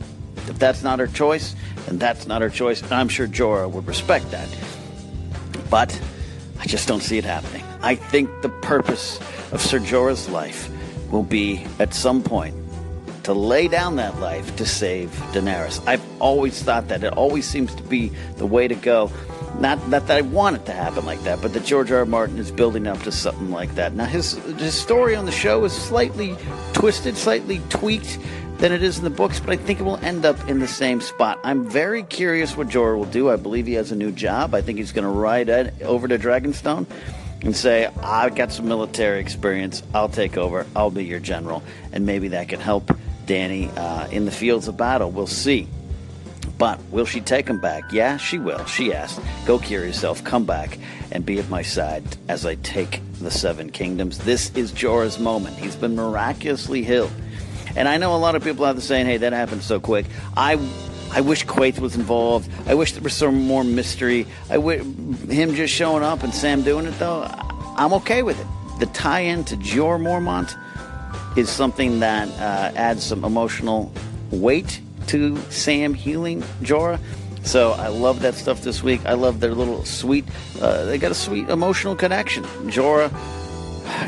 If 0.47 0.59
that's 0.59 0.83
not 0.83 1.00
her 1.00 1.07
choice, 1.07 1.56
then 1.85 1.97
that's 1.97 2.27
not 2.27 2.41
her 2.41 2.50
choice. 2.50 2.81
And 2.81 2.94
I'm 2.94 3.09
sure 3.09 3.27
Jorah 3.27 3.69
would 3.69 3.88
respect 3.88 4.31
that. 4.31 4.47
But 5.69 6.00
I 6.59 6.65
just 6.65 6.88
don't 6.88 7.01
see 7.01 7.17
it 7.17 7.25
happening. 7.25 7.63
I 7.81 7.95
think 7.95 8.29
the 8.41 8.50
purpose 8.50 9.19
of 9.51 9.62
Ser 9.62 9.79
Jorah's 9.79 10.29
life 10.29 10.71
will 11.12 11.23
be 11.23 11.65
at 11.79 11.94
some 11.94 12.23
point 12.23 12.56
to 13.25 13.33
lay 13.33 13.68
down 13.68 13.95
that 13.95 14.19
life 14.19 14.56
to 14.56 14.66
save 14.66 15.10
Daenerys. 15.33 15.86
I've 15.88 16.04
always 16.22 16.62
thought 16.62 16.88
that. 16.89 17.04
It 17.04 17.13
always 17.13 17.45
seems 17.45 17.74
to 17.75 17.83
be 17.83 18.10
the 18.38 18.45
way 18.45 18.68
to 18.68 18.75
go. 18.75 19.12
Not, 19.60 19.88
not 19.88 20.06
that 20.07 20.18
I 20.18 20.22
want 20.22 20.57
it 20.57 20.66
to 20.68 20.74
happen 20.74 21.06
like 21.06 21.22
that, 21.24 21.42
but 21.42 21.54
that 21.54 21.66
George 21.66 21.92
R. 21.92 22.00
R. 22.00 22.06
Martin 22.06 22.38
is 22.38 22.51
building 22.51 22.86
up 22.86 23.01
to 23.04 23.12
something 23.12 23.50
like 23.50 23.74
that. 23.75 23.94
Now, 23.94 24.06
his, 24.06 24.33
his 24.33 24.75
story 24.75 25.16
on 25.16 25.25
the 25.25 25.31
show 25.31 25.63
is 25.63 25.74
slightly 25.74 26.36
twisted, 26.74 27.18
slightly 27.18 27.62
tweaked 27.69 28.19
than 28.57 28.72
it 28.72 28.83
is 28.83 28.98
in 29.00 29.04
the 29.04 29.10
books, 29.10 29.39
but 29.39 29.50
I 29.50 29.57
think 29.57 29.80
it 29.80 29.83
will 29.83 29.98
end 29.98 30.24
up 30.25 30.48
in 30.48 30.60
the 30.60 30.68
same 30.68 31.01
spot. 31.01 31.39
I'm 31.44 31.68
very 31.68 32.04
curious 32.04 32.56
what 32.56 32.68
Jorah 32.68 32.98
will 32.98 33.06
do. 33.06 33.29
I 33.29 33.38
believe 33.38 33.65
he 33.65 33.74
has 33.74 33.91
a 33.91 33.96
new 33.96 34.12
job. 34.12 34.53
I 34.53 34.62
think 34.62 34.77
he's 34.77 34.91
going 34.91 35.03
to 35.03 35.10
ride 35.10 35.50
over 35.82 36.08
to 36.08 36.20
Dragonstone 36.20 36.86
and 37.41 37.55
say, 37.55 37.88
I've 38.01 38.36
got 38.36 38.51
some 38.51 38.67
military 38.67 39.20
experience. 39.20 39.84
I'll 39.94 40.10
take 40.10 40.38
over. 40.38 40.65
I'll 40.75 40.91
be 40.91 41.05
your 41.05 41.20
general. 41.20 41.63
And 41.91 42.05
maybe 42.05 42.29
that 42.29 42.50
can 42.50 42.60
help 42.60 42.98
Dany 43.25 43.75
uh, 43.77 44.08
in 44.12 44.25
the 44.25 44.32
fields 44.32 44.67
of 44.67 44.77
battle. 44.77 45.12
We'll 45.12 45.27
see. 45.27 45.67
But 46.58 46.79
will 46.89 47.05
she 47.05 47.20
take 47.22 47.48
him 47.48 47.60
back? 47.60 47.91
Yeah, 47.91 48.17
she 48.17 48.38
will. 48.38 48.63
She 48.65 48.94
asked. 48.94 49.20
Go 49.46 49.60
cure 49.60 49.86
yourself, 49.86 50.24
come 50.24 50.46
back, 50.46 50.77
and 51.12 51.25
be 51.25 51.38
at 51.39 51.50
my 51.50 51.62
side 51.62 52.03
as 52.29 52.46
I 52.46 52.55
take 52.55 53.01
the 53.20 53.32
seven 53.32 53.72
kingdoms. 53.72 54.20
This 54.20 54.51
is 54.55 54.72
Jorah's 54.72 55.20
moment. 55.20 55.58
He's 55.58 55.75
been 55.75 55.96
miraculously 55.96 56.84
healed. 56.84 57.12
And 57.75 57.89
I 57.89 57.98
know 57.98 58.15
a 58.15 58.17
lot 58.17 58.36
of 58.36 58.44
people 58.44 58.63
out 58.63 58.74
there 58.74 58.82
saying, 58.82 59.05
hey, 59.05 59.17
that 59.17 59.34
happened 59.34 59.63
so 59.63 59.79
quick. 59.79 60.05
I 60.38 60.58
I 61.12 61.22
wish 61.22 61.46
Quaithe 61.46 61.79
was 61.79 61.96
involved. 61.96 62.50
I 62.67 62.74
wish 62.75 62.94
there 62.94 63.03
was 63.03 63.13
some 63.13 63.48
more 63.48 63.63
mystery. 63.63 64.25
I 64.50 64.58
wish 64.58 64.82
him 64.82 65.55
just 65.55 65.74
showing 65.74 66.03
up 66.03 66.24
and 66.24 66.34
Sam 66.34 66.62
doing 66.62 66.86
it 66.86 66.98
though. 67.00 67.24
I'm 67.77 67.94
okay 67.94 68.24
with 68.24 68.39
it. 68.39 68.48
The 68.79 68.88
tie-in 68.88 69.46
to 69.46 69.55
Jorah 69.58 70.00
Mormont 70.00 70.58
is 71.36 71.50
something 71.50 72.00
that 72.00 72.30
uh, 72.39 72.75
adds 72.75 73.04
some 73.04 73.24
emotional 73.24 73.92
weight 74.32 74.82
to 75.08 75.38
Sam 75.51 75.94
healing 75.94 76.42
Jorah. 76.62 77.00
So 77.44 77.74
I 77.74 77.89
love 77.89 78.22
that 78.22 78.34
stuff 78.34 78.62
this 78.62 78.82
week. 78.82 79.06
I 79.06 79.13
love 79.13 79.39
their 79.39 79.54
little 79.54 79.86
sweet. 79.86 80.25
Uh, 80.60 80.86
they 80.86 80.98
got 80.98 81.12
a 81.12 81.15
sweet 81.15 81.48
emotional 81.50 81.96
connection. 81.96 82.44
Jorah, 82.65 83.10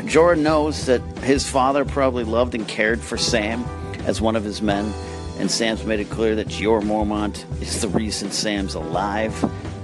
Jorah 0.06 0.38
knows 0.38 0.86
that 0.86 1.00
his 1.18 1.48
father 1.48 1.84
probably 1.84 2.24
loved 2.24 2.54
and 2.54 2.66
cared 2.66 3.00
for 3.00 3.16
Sam 3.16 3.64
as 4.06 4.20
one 4.20 4.34
of 4.34 4.42
his 4.42 4.60
men, 4.60 4.92
and 5.38 5.48
Sam's 5.50 5.84
made 5.84 6.00
it 6.00 6.10
clear 6.10 6.34
that 6.34 6.48
Jorah 6.48 6.82
Mormont 6.82 7.44
is 7.62 7.80
the 7.80 7.88
reason 7.88 8.32
Sam's 8.32 8.74
alive 8.74 9.32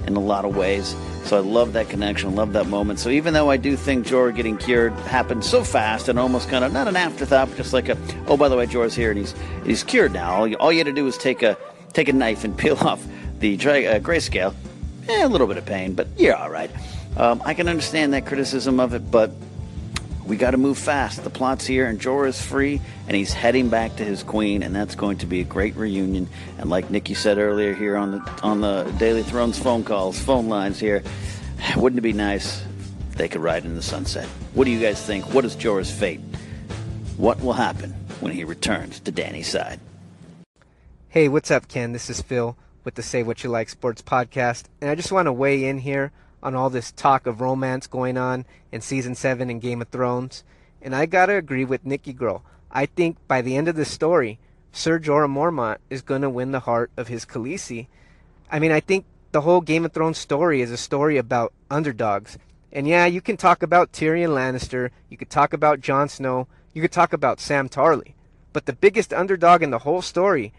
in 0.07 0.15
a 0.15 0.19
lot 0.19 0.45
of 0.45 0.55
ways. 0.55 0.95
So 1.23 1.37
I 1.37 1.39
love 1.39 1.73
that 1.73 1.89
connection, 1.89 2.35
love 2.35 2.53
that 2.53 2.67
moment. 2.67 2.99
So 2.99 3.09
even 3.09 3.33
though 3.33 3.49
I 3.49 3.57
do 3.57 3.75
think 3.75 4.05
Jorah 4.05 4.35
getting 4.35 4.57
cured 4.57 4.93
happened 4.93 5.43
so 5.43 5.63
fast 5.63 6.07
and 6.07 6.19
almost 6.19 6.49
kind 6.49 6.63
of 6.63 6.71
not 6.71 6.87
an 6.87 6.95
afterthought, 6.95 7.49
but 7.49 7.57
just 7.57 7.73
like 7.73 7.89
a 7.89 7.97
oh 8.27 8.37
by 8.37 8.49
the 8.49 8.55
way 8.55 8.65
Jorah's 8.67 8.95
here 8.95 9.11
and 9.11 9.19
he's 9.19 9.33
he's 9.65 9.83
cured 9.83 10.13
now. 10.13 10.33
All 10.33 10.47
you, 10.47 10.57
all 10.57 10.71
you 10.71 10.79
had 10.79 10.87
to 10.87 10.93
do 10.93 11.03
was 11.03 11.17
take 11.17 11.43
a 11.43 11.57
take 11.93 12.07
a 12.09 12.13
knife 12.13 12.43
and 12.43 12.57
peel 12.57 12.77
off 12.77 13.05
the 13.39 13.57
dra- 13.57 13.85
uh, 13.85 13.99
grayscale. 13.99 14.53
Eh, 15.07 15.23
a 15.23 15.27
little 15.27 15.47
bit 15.47 15.57
of 15.57 15.65
pain, 15.65 15.93
but 15.93 16.07
you're 16.17 16.35
all 16.35 16.49
right. 16.49 16.71
Um, 17.17 17.41
I 17.45 17.53
can 17.53 17.67
understand 17.67 18.13
that 18.13 18.25
criticism 18.25 18.79
of 18.79 18.93
it, 18.93 19.09
but 19.11 19.31
We 20.25 20.37
got 20.37 20.51
to 20.51 20.57
move 20.57 20.79
fast. 20.79 21.23
The 21.23 21.29
plot's 21.29 21.67
here, 21.67 21.85
and 21.85 21.99
Jorah's 21.99 22.41
free, 22.41 22.81
and 23.07 23.15
he's 23.15 23.31
heading 23.31 23.69
back 23.69 23.95
to 23.97 24.03
his 24.03 24.23
queen, 24.23 24.63
and 24.63 24.75
that's 24.75 24.95
going 24.95 25.19
to 25.19 25.27
be 25.27 25.41
a 25.41 25.43
great 25.43 25.75
reunion. 25.75 26.27
And 26.57 26.69
like 26.69 26.89
Nikki 26.89 27.13
said 27.13 27.37
earlier 27.37 27.75
here 27.75 27.95
on 27.95 28.11
the 28.11 28.39
on 28.41 28.61
the 28.61 28.83
Daily 28.97 29.21
Thrones 29.21 29.59
phone 29.59 29.83
calls, 29.83 30.19
phone 30.19 30.49
lines 30.49 30.79
here, 30.79 31.03
wouldn't 31.77 31.99
it 31.99 32.01
be 32.01 32.13
nice 32.13 32.63
if 33.11 33.17
they 33.17 33.27
could 33.27 33.41
ride 33.41 33.65
in 33.65 33.75
the 33.75 33.83
sunset? 33.83 34.27
What 34.55 34.65
do 34.65 34.71
you 34.71 34.79
guys 34.79 35.05
think? 35.05 35.31
What 35.31 35.45
is 35.45 35.55
Jorah's 35.55 35.91
fate? 35.91 36.21
What 37.17 37.39
will 37.39 37.53
happen 37.53 37.91
when 38.19 38.31
he 38.31 38.43
returns 38.43 38.99
to 39.01 39.11
Dany's 39.11 39.47
side? 39.47 39.79
Hey, 41.07 41.29
what's 41.29 41.51
up, 41.51 41.67
Ken? 41.67 41.93
This 41.93 42.09
is 42.09 42.21
Phil 42.21 42.57
with 42.83 42.95
the 42.95 43.03
Say 43.03 43.21
What 43.21 43.43
You 43.43 43.51
Like 43.51 43.69
Sports 43.69 44.01
podcast, 44.01 44.63
and 44.81 44.89
I 44.89 44.95
just 44.95 45.11
want 45.11 45.27
to 45.27 45.33
weigh 45.33 45.65
in 45.65 45.77
here 45.77 46.11
on 46.45 46.53
all 46.55 46.69
this 46.69 46.91
talk 46.91 47.25
of 47.25 47.41
romance 47.41 47.87
going 47.87 48.17
on 48.17 48.45
in 48.71 48.79
season 48.79 49.15
7 49.15 49.49
in 49.49 49.59
Game 49.59 49.81
of 49.81 49.89
Thrones. 49.89 50.43
And 50.79 50.95
I 50.95 51.07
got 51.07 51.25
to 51.25 51.35
agree 51.35 51.65
with 51.65 51.85
Nikki 51.85 52.13
Girl. 52.13 52.45
I 52.71 52.85
think 52.85 53.17
by 53.27 53.41
the 53.41 53.57
end 53.57 53.67
of 53.67 53.75
the 53.75 53.83
story, 53.83 54.37
Sir 54.71 54.99
Jorah 54.99 55.27
Mormont 55.27 55.77
is 55.89 56.03
to 56.03 56.29
win 56.29 56.51
the 56.51 56.59
heart 56.59 56.91
of 56.95 57.07
his 57.07 57.25
Khaleesi. 57.25 57.87
I 58.51 58.59
mean, 58.59 58.71
I 58.71 58.79
think 58.79 59.05
the 59.31 59.41
whole 59.41 59.59
Game 59.59 59.85
of 59.85 59.91
Thrones 59.91 60.19
story 60.19 60.61
is 60.61 60.69
a 60.69 60.77
story 60.77 61.17
about 61.17 61.51
underdogs. 61.71 62.37
And 62.71 62.87
yeah, 62.87 63.07
you 63.07 63.21
can 63.21 63.37
talk 63.37 63.63
about 63.63 63.91
Tyrion 63.91 64.29
Lannister, 64.29 64.91
you 65.09 65.17
could 65.17 65.31
talk 65.31 65.51
about 65.51 65.79
Jon 65.79 66.09
Snow, 66.09 66.47
you 66.73 66.81
could 66.81 66.91
talk 66.91 67.11
about 67.11 67.39
Sam 67.39 67.69
Tarly. 67.69 68.13
But 68.53 68.67
the 68.67 68.73
biggest 68.73 69.13
underdog 69.13 69.63
in 69.63 69.71
the 69.71 69.79
whole 69.79 70.03
story 70.03 70.53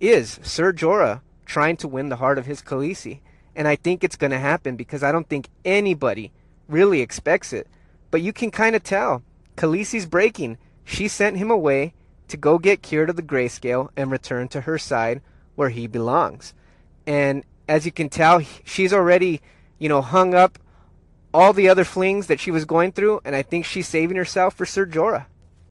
is 0.00 0.40
Sir 0.42 0.72
Jorah 0.72 1.20
trying 1.46 1.76
to 1.76 1.88
win 1.88 2.08
the 2.08 2.16
heart 2.16 2.38
of 2.38 2.46
his 2.46 2.62
Khaleesi. 2.62 3.20
And 3.60 3.68
I 3.68 3.76
think 3.76 4.02
it's 4.02 4.16
going 4.16 4.30
to 4.30 4.38
happen 4.38 4.74
because 4.74 5.02
I 5.02 5.12
don't 5.12 5.28
think 5.28 5.50
anybody 5.66 6.32
really 6.66 7.02
expects 7.02 7.52
it. 7.52 7.66
But 8.10 8.22
you 8.22 8.32
can 8.32 8.50
kind 8.50 8.74
of 8.74 8.82
tell. 8.82 9.22
Khaleesi's 9.58 10.06
breaking. 10.06 10.56
She 10.82 11.08
sent 11.08 11.36
him 11.36 11.50
away 11.50 11.92
to 12.28 12.38
go 12.38 12.56
get 12.56 12.80
cured 12.80 13.10
of 13.10 13.16
the 13.16 13.22
grayscale 13.22 13.90
and 13.98 14.10
return 14.10 14.48
to 14.48 14.62
her 14.62 14.78
side 14.78 15.20
where 15.56 15.68
he 15.68 15.86
belongs. 15.86 16.54
And 17.06 17.44
as 17.68 17.84
you 17.84 17.92
can 17.92 18.08
tell, 18.08 18.40
she's 18.64 18.94
already, 18.94 19.42
you 19.78 19.90
know, 19.90 20.00
hung 20.00 20.32
up 20.32 20.58
all 21.34 21.52
the 21.52 21.68
other 21.68 21.84
flings 21.84 22.28
that 22.28 22.40
she 22.40 22.50
was 22.50 22.64
going 22.64 22.92
through, 22.92 23.20
and 23.26 23.36
I 23.36 23.42
think 23.42 23.66
she's 23.66 23.86
saving 23.86 24.16
herself 24.16 24.54
for 24.54 24.64
Sir 24.64 24.86
Jorah. 24.86 25.26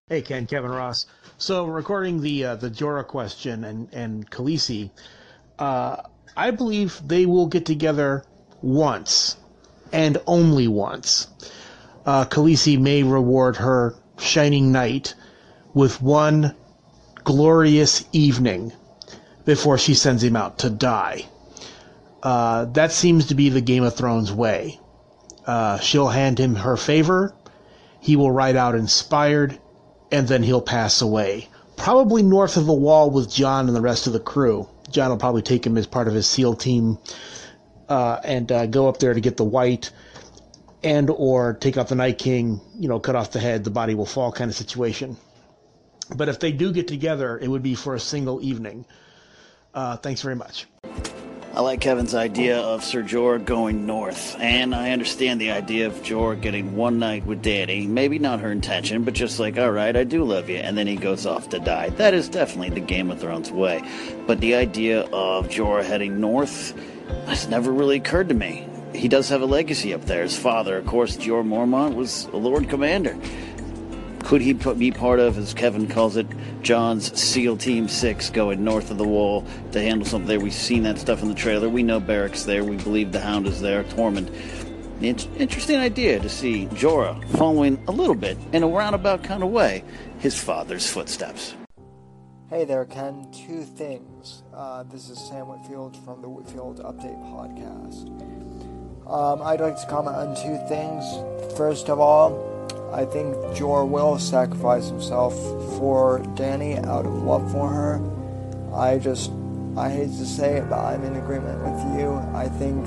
Hey 0.07 0.21
Ken, 0.21 0.45
Kevin 0.45 0.69
Ross. 0.69 1.07
So 1.39 1.65
regarding 1.65 2.21
the 2.21 2.45
uh, 2.45 2.55
the 2.55 2.69
Jorah 2.69 3.07
question 3.07 3.63
and 3.63 3.91
and 3.91 4.29
Khaleesi, 4.29 4.91
uh, 5.57 6.03
I 6.35 6.51
believe 6.51 7.01
they 7.05 7.25
will 7.25 7.47
get 7.47 7.65
together 7.65 8.23
once 8.61 9.35
and 9.91 10.17
only 10.27 10.67
once. 10.67 11.27
Uh, 12.05 12.25
Khaleesi 12.25 12.79
may 12.79 13.03
reward 13.03 13.57
her 13.57 13.95
shining 14.17 14.71
knight 14.71 15.15
with 15.73 16.01
one 16.01 16.55
glorious 17.23 18.03
evening 18.11 18.73
before 19.45 19.77
she 19.77 19.93
sends 19.93 20.23
him 20.23 20.35
out 20.35 20.59
to 20.59 20.69
die. 20.69 21.25
Uh, 22.21 22.65
that 22.65 22.91
seems 22.91 23.27
to 23.27 23.35
be 23.35 23.49
the 23.49 23.61
Game 23.61 23.83
of 23.83 23.95
Thrones 23.95 24.31
way. 24.31 24.79
Uh, 25.45 25.79
she'll 25.79 26.09
hand 26.09 26.39
him 26.39 26.55
her 26.55 26.77
favor, 26.77 27.33
he 27.99 28.15
will 28.15 28.31
ride 28.31 28.55
out 28.55 28.75
inspired, 28.75 29.57
and 30.11 30.27
then 30.27 30.43
he'll 30.43 30.61
pass 30.61 31.01
away. 31.01 31.47
Probably 31.75 32.21
north 32.21 32.57
of 32.57 32.65
the 32.65 32.73
wall 32.73 33.09
with 33.09 33.31
Jon 33.31 33.67
and 33.67 33.75
the 33.75 33.81
rest 33.81 34.05
of 34.05 34.13
the 34.13 34.19
crew. 34.19 34.67
Jon 34.89 35.09
will 35.09 35.17
probably 35.17 35.41
take 35.41 35.65
him 35.65 35.77
as 35.77 35.87
part 35.87 36.07
of 36.07 36.13
his 36.13 36.27
SEAL 36.27 36.55
team 36.55 36.97
uh, 37.87 38.19
and 38.23 38.51
uh, 38.51 38.65
go 38.65 38.87
up 38.87 38.99
there 38.99 39.13
to 39.13 39.21
get 39.21 39.37
the 39.37 39.43
white 39.43 39.91
and 40.83 41.09
or 41.09 41.53
take 41.53 41.77
out 41.77 41.87
the 41.89 41.95
Night 41.95 42.17
King, 42.17 42.61
you 42.79 42.87
know, 42.87 42.99
cut 42.99 43.15
off 43.15 43.31
the 43.31 43.39
head, 43.39 43.63
the 43.63 43.69
body 43.69 43.95
will 43.95 44.05
fall 44.05 44.31
kind 44.31 44.49
of 44.49 44.55
situation. 44.55 45.17
But 46.15 46.29
if 46.29 46.39
they 46.39 46.51
do 46.51 46.71
get 46.71 46.87
together, 46.87 47.37
it 47.37 47.47
would 47.47 47.63
be 47.63 47.75
for 47.75 47.95
a 47.95 47.99
single 47.99 48.41
evening. 48.41 48.85
Uh, 49.73 49.97
thanks 49.97 50.21
very 50.21 50.35
much. 50.35 50.67
I 51.59 51.61
like 51.61 51.81
Kevin's 51.81 52.15
idea 52.15 52.57
of 52.57 52.85
Sir 52.85 53.03
Jorah 53.03 53.43
going 53.43 53.85
north, 53.85 54.39
and 54.39 54.73
I 54.73 54.91
understand 54.91 55.41
the 55.41 55.51
idea 55.51 55.87
of 55.87 55.93
Jorah 55.95 56.39
getting 56.39 56.77
one 56.77 56.99
night 56.99 57.25
with 57.25 57.43
Dany. 57.43 57.85
Maybe 57.85 58.17
not 58.17 58.39
her 58.39 58.49
intention, 58.49 59.03
but 59.03 59.13
just 59.13 59.41
like, 59.41 59.57
all 59.57 59.69
right, 59.69 59.93
I 59.93 60.05
do 60.05 60.23
love 60.23 60.47
you, 60.47 60.55
and 60.55 60.77
then 60.77 60.87
he 60.87 60.95
goes 60.95 61.25
off 61.25 61.49
to 61.49 61.59
die. 61.59 61.89
That 61.89 62.13
is 62.13 62.29
definitely 62.29 62.69
the 62.69 62.85
Game 62.85 63.11
of 63.11 63.19
Thrones 63.19 63.51
way. 63.51 63.83
But 64.25 64.39
the 64.39 64.55
idea 64.55 65.01
of 65.11 65.49
Jorah 65.49 65.83
heading 65.83 66.21
north 66.21 66.73
has 67.25 67.49
never 67.49 67.73
really 67.73 67.97
occurred 67.97 68.29
to 68.29 68.35
me. 68.35 68.65
He 68.95 69.09
does 69.09 69.27
have 69.27 69.41
a 69.41 69.45
legacy 69.45 69.93
up 69.93 70.05
there. 70.05 70.23
His 70.23 70.37
father, 70.37 70.77
of 70.77 70.85
course, 70.85 71.17
Jorah 71.17 71.45
Mormont, 71.45 71.93
was 71.93 72.23
a 72.27 72.37
Lord 72.37 72.69
Commander. 72.69 73.17
Could 74.29 74.41
he 74.41 74.53
be 74.53 74.91
part 74.91 75.19
of, 75.19 75.39
as 75.39 75.55
Kevin 75.55 75.87
calls 75.87 76.15
it, 76.15 76.27
Jon's 76.61 77.19
SEAL 77.19 77.57
Team 77.57 77.87
6 77.87 78.29
going 78.29 78.63
north 78.63 78.91
of 78.91 78.99
the 78.99 79.03
wall 79.03 79.43
to 79.71 79.81
handle 79.81 80.05
something 80.05 80.27
there? 80.27 80.39
We've 80.39 80.53
seen 80.53 80.83
that 80.83 80.99
stuff 80.99 81.23
in 81.23 81.29
the 81.29 81.33
trailer. 81.33 81.67
We 81.67 81.81
know 81.81 81.99
Beric's 81.99 82.43
there. 82.43 82.63
We 82.63 82.77
believe 82.77 83.11
the 83.11 83.21
Hound 83.21 83.47
is 83.47 83.59
there. 83.59 83.83
Tormund. 83.85 84.29
Interesting 85.01 85.77
idea 85.77 86.19
to 86.19 86.29
see 86.29 86.67
Jorah 86.67 87.27
following 87.39 87.83
a 87.87 87.91
little 87.91 88.13
bit, 88.13 88.37
in 88.53 88.61
a 88.61 88.67
roundabout 88.67 89.23
kind 89.23 89.41
of 89.41 89.49
way, 89.49 89.83
his 90.19 90.39
father's 90.39 90.87
footsteps. 90.87 91.55
Hey 92.51 92.65
there, 92.65 92.85
Ken. 92.85 93.31
Two 93.31 93.63
things. 93.63 94.43
Uh, 94.53 94.83
this 94.83 95.09
is 95.09 95.17
Sam 95.17 95.47
Whitfield 95.47 95.97
from 96.05 96.21
the 96.21 96.29
Whitfield 96.29 96.83
Update 96.83 97.19
Podcast. 97.33 98.05
Um, 99.09 99.41
I'd 99.41 99.59
like 99.59 99.81
to 99.81 99.87
comment 99.87 100.15
on 100.15 100.35
two 100.35 100.59
things. 100.67 101.57
First 101.57 101.89
of 101.89 101.99
all, 101.99 102.58
I 102.93 103.05
think 103.05 103.35
Jorah 103.55 103.87
will 103.87 104.17
sacrifice 104.17 104.87
himself 104.87 105.33
for 105.77 106.19
Dany 106.35 106.83
out 106.85 107.05
of 107.05 107.13
love 107.23 107.51
for 107.51 107.69
her. 107.69 108.01
I 108.73 108.97
just, 108.97 109.31
I 109.77 109.89
hate 109.89 110.09
to 110.09 110.25
say 110.25 110.57
it, 110.57 110.69
but 110.69 110.79
I'm 110.79 111.03
in 111.03 111.15
agreement 111.15 111.59
with 111.59 111.99
you. 111.99 112.13
I 112.33 112.49
think 112.49 112.85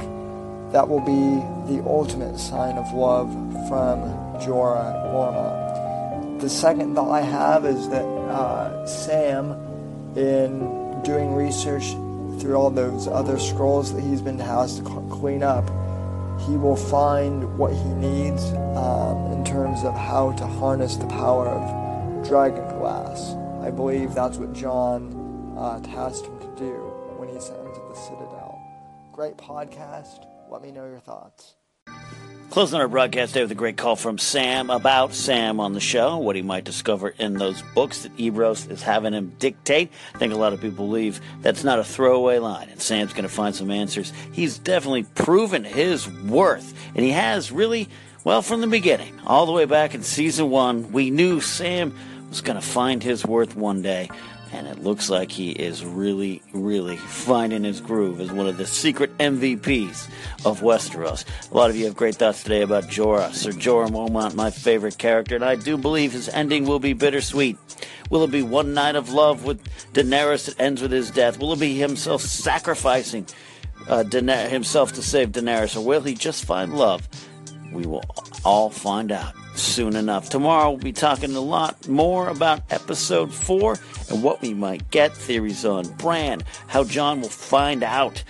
that 0.72 0.88
will 0.88 1.00
be 1.00 1.72
the 1.72 1.82
ultimate 1.86 2.38
sign 2.38 2.78
of 2.78 2.92
love 2.92 3.30
from 3.68 4.00
Jorah 4.40 4.92
Mormont. 5.12 6.40
The 6.40 6.48
second 6.48 6.94
thought 6.94 7.10
I 7.10 7.20
have 7.20 7.64
is 7.64 7.88
that 7.90 8.04
uh, 8.04 8.84
Sam, 8.86 9.52
in 10.16 11.02
doing 11.02 11.34
research 11.34 11.90
through 12.40 12.54
all 12.56 12.70
those 12.70 13.06
other 13.06 13.38
scrolls 13.38 13.94
that 13.94 14.00
he's 14.00 14.20
been 14.20 14.38
tasked 14.38 14.84
to 14.84 15.08
clean 15.10 15.42
up, 15.42 15.64
he 16.46 16.56
will 16.56 16.76
find 16.76 17.56
what 17.56 17.72
he 17.72 17.88
needs 17.90 18.42
um, 18.74 19.31
in 19.42 19.52
terms 19.52 19.82
of 19.82 19.92
how 19.92 20.30
to 20.30 20.46
harness 20.46 20.94
the 20.94 21.06
power 21.06 21.48
of 21.48 22.28
dragon 22.28 22.62
glass. 22.78 23.34
I 23.60 23.72
believe 23.72 24.14
that's 24.14 24.38
what 24.38 24.52
Jon 24.52 25.52
uh, 25.58 25.80
tasked 25.80 26.26
him 26.26 26.38
to 26.38 26.46
do 26.56 26.74
when 27.16 27.28
he 27.28 27.40
sent 27.40 27.58
him 27.58 27.74
to 27.74 27.80
the 27.88 27.94
Citadel. 27.96 28.62
Great 29.10 29.36
podcast. 29.36 30.26
Let 30.48 30.62
me 30.62 30.70
know 30.70 30.86
your 30.86 31.00
thoughts. 31.00 31.56
Closing 32.50 32.78
our 32.78 32.86
broadcast 32.86 33.34
day 33.34 33.42
with 33.42 33.50
a 33.50 33.56
great 33.56 33.76
call 33.76 33.96
from 33.96 34.18
Sam 34.18 34.70
about 34.70 35.12
Sam 35.12 35.58
on 35.58 35.72
the 35.72 35.80
show, 35.80 36.18
what 36.18 36.36
he 36.36 36.42
might 36.42 36.64
discover 36.64 37.08
in 37.08 37.34
those 37.34 37.62
books 37.74 38.02
that 38.02 38.16
Ebrose 38.18 38.70
is 38.70 38.82
having 38.82 39.14
him 39.14 39.34
dictate. 39.40 39.90
I 40.14 40.18
think 40.18 40.34
a 40.34 40.36
lot 40.36 40.52
of 40.52 40.60
people 40.60 40.86
believe 40.86 41.20
that's 41.40 41.64
not 41.64 41.80
a 41.80 41.84
throwaway 41.84 42.38
line, 42.38 42.68
and 42.68 42.80
Sam's 42.80 43.12
going 43.12 43.24
to 43.24 43.28
find 43.28 43.56
some 43.56 43.70
answers. 43.72 44.12
He's 44.32 44.58
definitely 44.58 45.02
proven 45.02 45.64
his 45.64 46.08
worth, 46.08 46.74
and 46.94 47.04
he 47.04 47.10
has 47.10 47.50
really, 47.50 47.88
well, 48.24 48.42
from 48.42 48.60
the 48.60 48.66
beginning, 48.66 49.18
all 49.26 49.46
the 49.46 49.52
way 49.52 49.64
back 49.64 49.94
in 49.94 50.02
season 50.02 50.50
one, 50.50 50.92
we 50.92 51.10
knew 51.10 51.40
Sam 51.40 51.94
was 52.28 52.40
going 52.40 52.60
to 52.60 52.66
find 52.66 53.02
his 53.02 53.24
worth 53.24 53.56
one 53.56 53.82
day 53.82 54.08
and 54.52 54.66
it 54.66 54.82
looks 54.82 55.08
like 55.08 55.32
he 55.32 55.50
is 55.50 55.84
really, 55.84 56.42
really 56.52 56.96
finding 56.96 57.64
his 57.64 57.80
groove 57.80 58.20
as 58.20 58.30
one 58.30 58.46
of 58.46 58.58
the 58.58 58.66
secret 58.66 59.16
MVPs 59.18 60.08
of 60.44 60.60
Westeros. 60.60 61.24
A 61.50 61.56
lot 61.56 61.70
of 61.70 61.76
you 61.76 61.86
have 61.86 61.96
great 61.96 62.16
thoughts 62.16 62.42
today 62.42 62.60
about 62.60 62.84
Jorah. 62.84 63.32
Sir 63.32 63.50
Jorah 63.50 63.88
Mormont, 63.88 64.34
my 64.34 64.50
favorite 64.50 64.98
character, 64.98 65.34
and 65.34 65.44
I 65.44 65.56
do 65.56 65.78
believe 65.78 66.12
his 66.12 66.28
ending 66.28 66.66
will 66.66 66.78
be 66.78 66.92
bittersweet. 66.92 67.56
Will 68.10 68.24
it 68.24 68.30
be 68.30 68.42
one 68.42 68.74
night 68.74 68.94
of 68.94 69.10
love 69.10 69.44
with 69.44 69.64
Daenerys 69.94 70.46
that 70.46 70.60
ends 70.60 70.82
with 70.82 70.92
his 70.92 71.10
death? 71.10 71.38
Will 71.38 71.54
it 71.54 71.60
be 71.60 71.74
himself 71.78 72.20
sacrificing 72.20 73.26
uh, 73.88 74.04
Daener- 74.04 74.50
himself 74.50 74.92
to 74.92 75.02
save 75.02 75.32
Daenerys, 75.32 75.76
or 75.76 75.80
will 75.80 76.02
he 76.02 76.14
just 76.14 76.44
find 76.44 76.76
love? 76.76 77.08
We 77.72 77.86
will 77.86 78.04
all 78.44 78.70
find 78.70 79.12
out 79.12 79.34
soon 79.54 79.96
enough. 79.96 80.28
Tomorrow 80.28 80.70
we'll 80.70 80.78
be 80.78 80.92
talking 80.92 81.34
a 81.34 81.40
lot 81.40 81.88
more 81.88 82.28
about 82.28 82.60
episode 82.70 83.32
four 83.32 83.78
and 84.10 84.22
what 84.22 84.40
we 84.42 84.54
might 84.54 84.90
get, 84.90 85.14
theories 85.16 85.64
on 85.64 85.88
Bran, 85.94 86.42
how 86.68 86.84
Jon 86.84 87.20
will 87.20 87.28
find 87.28 87.82
out, 87.82 88.22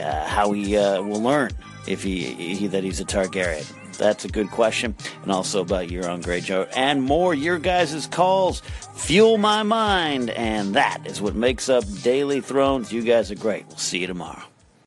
uh, 0.00 0.26
how 0.26 0.52
he 0.52 0.76
uh, 0.76 1.02
will 1.02 1.22
learn 1.22 1.50
if 1.86 2.02
he, 2.02 2.24
he, 2.24 2.66
that 2.68 2.84
he's 2.84 3.00
a 3.00 3.04
Targaryen. 3.04 3.70
That's 3.96 4.24
a 4.24 4.28
good 4.28 4.50
question. 4.50 4.96
And 5.22 5.30
also 5.30 5.60
about 5.60 5.88
Euron 5.88 6.22
great 6.22 6.44
Greyjoy 6.44 6.72
and 6.74 7.02
more. 7.02 7.34
Your 7.34 7.58
guys' 7.58 8.06
calls 8.06 8.60
fuel 8.94 9.38
my 9.38 9.62
mind. 9.62 10.30
And 10.30 10.74
that 10.74 11.06
is 11.06 11.20
what 11.20 11.34
makes 11.34 11.68
up 11.68 11.84
Daily 12.02 12.40
Thrones. 12.40 12.92
You 12.92 13.02
guys 13.02 13.30
are 13.30 13.36
great. 13.36 13.66
We'll 13.68 13.76
see 13.76 14.00
you 14.00 14.06
tomorrow. 14.06 14.42